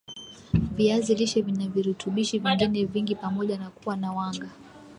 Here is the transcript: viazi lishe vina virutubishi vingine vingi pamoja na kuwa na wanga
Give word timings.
viazi 0.53 1.15
lishe 1.15 1.41
vina 1.41 1.67
virutubishi 1.67 2.39
vingine 2.39 2.85
vingi 2.85 3.15
pamoja 3.15 3.57
na 3.57 3.69
kuwa 3.69 3.97
na 3.97 4.11
wanga 4.11 4.49